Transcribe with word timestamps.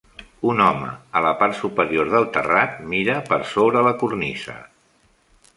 Un 0.51 0.61
home 0.67 0.87
a 1.19 1.21
la 1.25 1.33
part 1.41 1.59
superior 1.59 2.09
del 2.15 2.27
terrat 2.39 2.81
mira 2.97 3.21
per 3.31 3.41
sobre 3.53 3.87
la 3.89 3.97
cornisa. 4.05 4.61